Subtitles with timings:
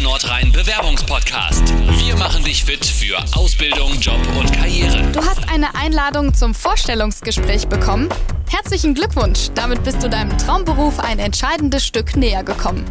[0.00, 1.62] Nordrhein Bewerbungspodcast.
[1.98, 5.02] Wir machen dich fit für Ausbildung, Job und Karriere.
[5.12, 8.08] Du hast eine Einladung zum Vorstellungsgespräch bekommen?
[8.50, 12.84] Herzlichen Glückwunsch, damit bist du deinem Traumberuf ein entscheidendes Stück näher gekommen.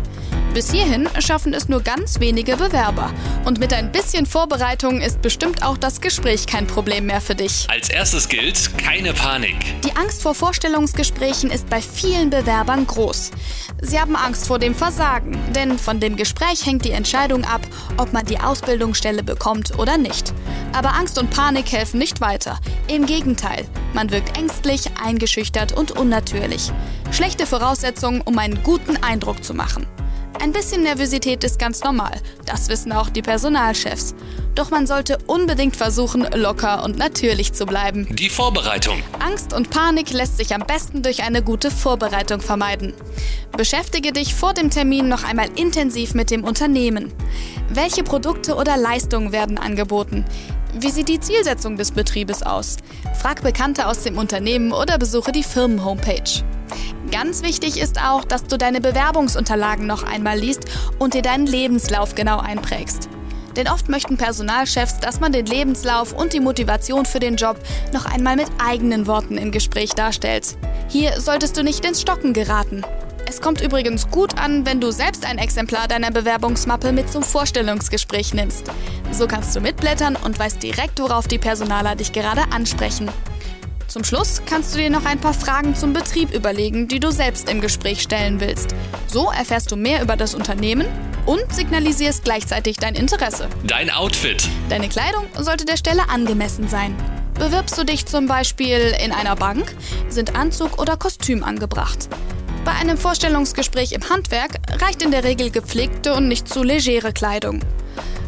[0.54, 3.14] Bis hierhin schaffen es nur ganz wenige Bewerber.
[3.46, 7.68] Und mit ein bisschen Vorbereitung ist bestimmt auch das Gespräch kein Problem mehr für dich.
[7.70, 9.56] Als erstes gilt keine Panik.
[9.86, 13.32] Die Angst vor Vorstellungsgesprächen ist bei vielen Bewerbern groß.
[13.82, 17.62] Sie haben Angst vor dem Versagen, denn von dem Gespräch hängt die Entscheidung ab,
[17.96, 20.34] ob man die Ausbildungsstelle bekommt oder nicht.
[20.74, 22.60] Aber Angst und Panik helfen nicht weiter.
[22.90, 26.74] Im Gegenteil, man wirkt ängstlich, eingeschüchtert und unnatürlich.
[27.12, 29.88] Schlechte Voraussetzungen, um einen guten Eindruck zu machen.
[30.42, 34.16] Ein bisschen Nervosität ist ganz normal, das wissen auch die Personalchefs.
[34.56, 38.08] Doch man sollte unbedingt versuchen, locker und natürlich zu bleiben.
[38.16, 39.04] Die Vorbereitung.
[39.20, 42.96] Angst und Panik lässt sich am besten durch eine gute Vorbereitung vermeiden.
[43.56, 47.14] Beschäftige dich vor dem Termin noch einmal intensiv mit dem Unternehmen.
[47.70, 50.26] Welche Produkte oder Leistungen werden angeboten?
[50.74, 52.78] Wie sieht die Zielsetzung des Betriebes aus?
[53.22, 56.44] Frag Bekannte aus dem Unternehmen oder besuche die Firmen-Homepage.
[57.12, 60.64] Ganz wichtig ist auch, dass du deine Bewerbungsunterlagen noch einmal liest
[60.98, 63.10] und dir deinen Lebenslauf genau einprägst.
[63.58, 67.58] Denn oft möchten Personalchefs, dass man den Lebenslauf und die Motivation für den Job
[67.92, 70.56] noch einmal mit eigenen Worten im Gespräch darstellt.
[70.88, 72.84] Hier solltest du nicht ins Stocken geraten.
[73.28, 78.34] Es kommt übrigens gut an, wenn du selbst ein Exemplar deiner Bewerbungsmappe mit zum Vorstellungsgespräch
[78.34, 78.66] nimmst.
[79.12, 83.10] So kannst du mitblättern und weißt direkt, worauf die Personaler dich gerade ansprechen.
[83.92, 87.50] Zum Schluss kannst du dir noch ein paar Fragen zum Betrieb überlegen, die du selbst
[87.50, 88.74] im Gespräch stellen willst.
[89.06, 90.88] So erfährst du mehr über das Unternehmen
[91.26, 93.50] und signalisierst gleichzeitig dein Interesse.
[93.68, 94.48] Dein Outfit.
[94.70, 96.96] Deine Kleidung sollte der Stelle angemessen sein.
[97.34, 99.76] Bewirbst du dich zum Beispiel in einer Bank,
[100.08, 102.08] sind Anzug oder Kostüm angebracht.
[102.64, 107.60] Bei einem Vorstellungsgespräch im Handwerk reicht in der Regel gepflegte und nicht zu legere Kleidung.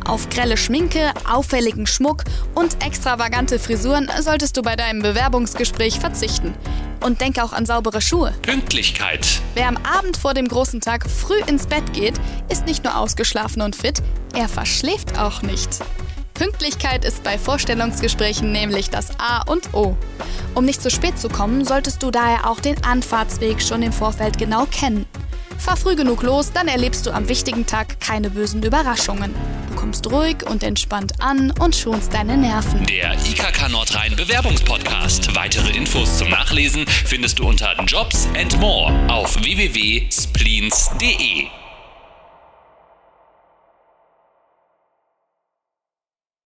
[0.05, 2.23] Auf grelle Schminke, auffälligen Schmuck
[2.55, 6.53] und extravagante Frisuren solltest du bei deinem Bewerbungsgespräch verzichten.
[6.99, 8.33] Und denk auch an saubere Schuhe.
[8.41, 9.41] Pünktlichkeit.
[9.55, 12.15] Wer am Abend vor dem großen Tag früh ins Bett geht,
[12.49, 14.01] ist nicht nur ausgeschlafen und fit,
[14.33, 15.79] er verschläft auch nicht.
[16.33, 19.95] Pünktlichkeit ist bei Vorstellungsgesprächen nämlich das A und O.
[20.55, 24.37] Um nicht zu spät zu kommen, solltest du daher auch den Anfahrtsweg schon im Vorfeld
[24.37, 25.05] genau kennen.
[25.57, 29.33] Fahr früh genug los, dann erlebst du am wichtigen Tag keine bösen Überraschungen.
[29.83, 32.85] Kommst ruhig und entspannt an und schonst deine Nerven.
[32.85, 35.35] Der IKK Nordrhein Bewerbungspodcast.
[35.35, 41.47] Weitere Infos zum Nachlesen findest du unter Jobs and More auf www.spleens.de.